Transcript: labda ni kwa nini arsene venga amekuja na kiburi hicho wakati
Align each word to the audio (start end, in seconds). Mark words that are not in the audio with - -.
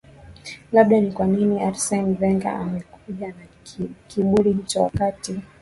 labda 0.71 0.99
ni 1.01 1.11
kwa 1.11 1.25
nini 1.27 1.59
arsene 1.63 2.13
venga 2.13 2.53
amekuja 2.53 3.27
na 3.27 3.45
kiburi 4.07 4.53
hicho 4.53 4.83
wakati 4.83 5.41